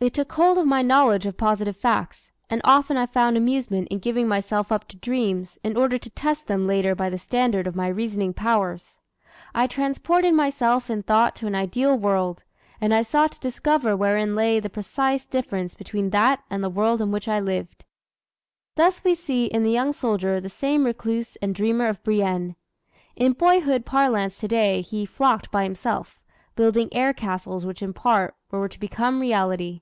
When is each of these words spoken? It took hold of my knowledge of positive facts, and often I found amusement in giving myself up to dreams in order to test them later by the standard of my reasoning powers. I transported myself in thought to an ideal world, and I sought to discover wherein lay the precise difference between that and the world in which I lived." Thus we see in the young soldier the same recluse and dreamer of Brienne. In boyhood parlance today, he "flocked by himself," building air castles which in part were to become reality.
It 0.00 0.14
took 0.14 0.30
hold 0.30 0.58
of 0.58 0.66
my 0.68 0.80
knowledge 0.80 1.26
of 1.26 1.36
positive 1.36 1.76
facts, 1.76 2.30
and 2.48 2.60
often 2.62 2.96
I 2.96 3.04
found 3.04 3.36
amusement 3.36 3.88
in 3.90 3.98
giving 3.98 4.28
myself 4.28 4.70
up 4.70 4.86
to 4.90 4.96
dreams 4.96 5.58
in 5.64 5.76
order 5.76 5.98
to 5.98 6.10
test 6.10 6.46
them 6.46 6.68
later 6.68 6.94
by 6.94 7.10
the 7.10 7.18
standard 7.18 7.66
of 7.66 7.74
my 7.74 7.88
reasoning 7.88 8.32
powers. 8.32 9.00
I 9.56 9.66
transported 9.66 10.34
myself 10.34 10.88
in 10.88 11.02
thought 11.02 11.34
to 11.36 11.48
an 11.48 11.56
ideal 11.56 11.98
world, 11.98 12.44
and 12.80 12.94
I 12.94 13.02
sought 13.02 13.32
to 13.32 13.40
discover 13.40 13.96
wherein 13.96 14.36
lay 14.36 14.60
the 14.60 14.70
precise 14.70 15.26
difference 15.26 15.74
between 15.74 16.10
that 16.10 16.44
and 16.48 16.62
the 16.62 16.70
world 16.70 17.02
in 17.02 17.10
which 17.10 17.26
I 17.26 17.40
lived." 17.40 17.84
Thus 18.76 19.02
we 19.02 19.16
see 19.16 19.46
in 19.46 19.64
the 19.64 19.72
young 19.72 19.92
soldier 19.92 20.40
the 20.40 20.48
same 20.48 20.84
recluse 20.86 21.34
and 21.42 21.52
dreamer 21.52 21.88
of 21.88 22.04
Brienne. 22.04 22.54
In 23.16 23.32
boyhood 23.32 23.84
parlance 23.84 24.38
today, 24.38 24.80
he 24.80 25.04
"flocked 25.04 25.50
by 25.50 25.64
himself," 25.64 26.20
building 26.54 26.88
air 26.92 27.12
castles 27.12 27.66
which 27.66 27.82
in 27.82 27.92
part 27.92 28.36
were 28.52 28.68
to 28.68 28.78
become 28.78 29.18
reality. 29.18 29.80